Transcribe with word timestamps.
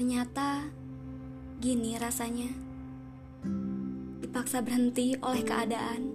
Ternyata 0.00 0.64
gini 1.60 1.92
rasanya. 2.00 2.48
Dipaksa 4.24 4.64
berhenti 4.64 5.12
oleh 5.20 5.44
keadaan. 5.44 6.08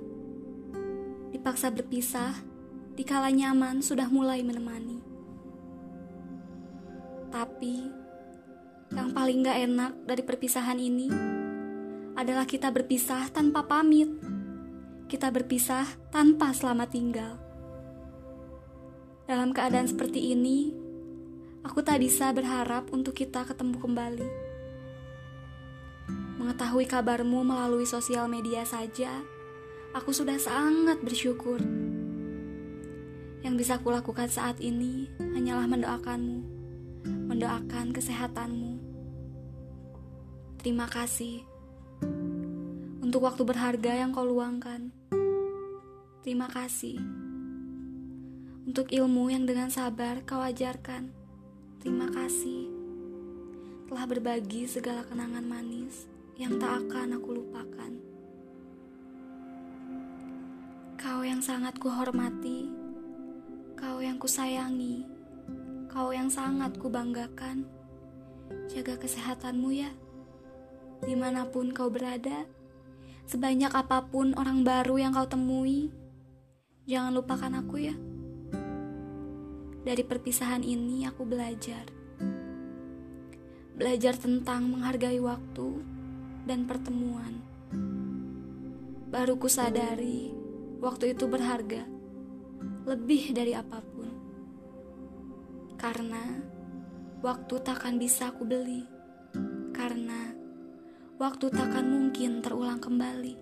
Dipaksa 1.29 1.69
berpisah 1.69 2.33
dikala 2.97 3.29
nyaman 3.29 3.85
sudah 3.85 4.10
mulai 4.10 4.42
menemani. 4.42 5.06
Tapi 7.29 7.85
yang 8.89 9.13
paling 9.13 9.46
gak 9.46 9.60
enak 9.69 9.93
dari 10.10 10.24
perpisahan 10.25 10.81
ini 10.81 11.06
adalah 12.17 12.49
kita 12.49 12.74
berpisah 12.74 13.29
tanpa 13.29 13.70
pamit. 13.70 14.10
Kita 15.06 15.29
berpisah 15.29 15.85
tanpa 16.09 16.57
selamat 16.57 16.89
tinggal. 16.89 17.38
Dalam 19.29 19.53
keadaan 19.53 19.85
seperti 19.85 20.33
ini, 20.33 20.84
aku 21.65 21.81
tak 21.81 21.97
bisa 21.97 22.29
berharap 22.29 22.93
untuk 22.93 23.17
kita 23.17 23.41
ketemu 23.41 23.81
kembali. 23.81 24.29
Mengetahui 26.37 26.85
kabarmu 26.85 27.41
melalui 27.41 27.89
sosial 27.89 28.29
media 28.29 28.61
saja, 28.69 29.09
aku 29.97 30.13
sudah 30.13 30.37
sangat 30.37 31.01
bersyukur. 31.01 31.57
Yang 33.41 33.65
bisa 33.65 33.81
kulakukan 33.81 34.29
saat 34.29 34.61
ini 34.61 35.09
hanyalah 35.17 35.65
mendoakanmu, 35.65 36.39
mendoakan 37.33 37.89
kesehatanmu. 37.97 38.77
Terima 40.61 40.85
kasih 40.85 41.41
untuk 43.01 43.25
waktu 43.25 43.41
berharga 43.41 44.05
yang 44.05 44.13
kau 44.13 44.25
luangkan. 44.25 44.93
Terima 46.21 46.45
kasih 46.49 47.01
untuk 48.65 48.89
ilmu 48.89 49.29
yang 49.34 49.45
dengan 49.49 49.70
sabar 49.70 50.25
kau 50.25 50.41
ajarkan. 50.41 51.24
Terima 51.85 52.09
kasih 52.09 52.65
telah 53.85 54.09
berbagi 54.09 54.65
segala 54.65 55.05
kenangan 55.05 55.45
manis 55.45 56.09
yang 56.33 56.57
tak 56.57 56.81
akan 56.81 57.21
aku 57.21 57.37
lupakan. 57.37 57.93
Kau 60.97 61.21
yang 61.21 61.45
sangat 61.45 61.77
kuhormati, 61.77 62.73
kau 63.77 64.02
yang 64.02 64.17
kusayangi, 64.17 65.06
kau 65.86 66.09
yang 66.09 66.25
sangat 66.25 66.73
kubanggakan. 66.81 67.69
Jaga 68.66 68.97
kesehatanmu 68.97 69.69
ya, 69.69 69.94
di 71.06 71.13
mana 71.13 71.45
pun 71.45 71.69
kau 71.69 71.94
berada. 71.94 72.50
Sebanyak 73.30 73.78
apa 73.78 74.09
pun 74.09 74.33
orang 74.33 74.66
baru 74.66 74.97
yang 74.97 75.13
kau 75.13 75.30
temui, 75.30 75.94
jangan 76.89 77.13
lupakan 77.13 77.61
aku 77.61 77.78
ya. 77.78 77.94
Dari 79.86 80.02
perpisahan 80.02 80.66
ini 80.66 81.05
aku 81.05 81.30
belajar. 81.30 81.86
Belajar 83.78 84.17
tentang 84.17 84.66
menghargai 84.66 85.22
waktu 85.22 85.86
dan 86.50 86.66
pertemuan. 86.66 87.38
Baru 89.13 89.38
ku 89.38 89.45
sadari 89.45 90.33
waktu 90.81 91.13
itu 91.13 91.30
berharga, 91.30 91.86
lebih 92.89 93.30
dari 93.38 93.53
apa 93.53 93.78
pun. 93.78 94.09
Karena 95.78 96.33
waktu 97.22 97.53
takkan 97.61 98.02
bisa 98.02 98.33
aku 98.33 98.41
beli. 98.41 98.89
Karena 99.69 100.33
waktu 101.22 101.53
takkan 101.53 101.86
mungkin 101.86 102.41
terulang 102.41 102.81
kembali. 102.81 103.38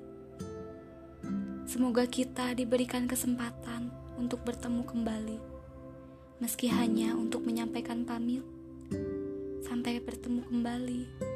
Semoga 1.64 2.04
kita 2.04 2.52
diberikan 2.52 3.08
kesempatan 3.08 3.88
untuk 4.20 4.44
bertemu 4.44 4.84
kembali, 4.84 5.38
meski 6.44 6.68
hanya 6.68 7.16
untuk 7.16 7.48
menyampaikan 7.48 8.04
pamit. 8.04 8.44
Sampai 9.64 10.04
bertemu 10.04 10.44
kembali. 10.44 11.33